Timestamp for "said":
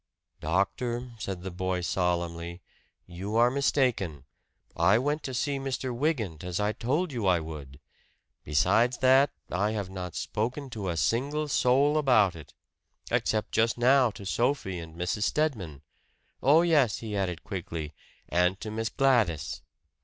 1.19-1.43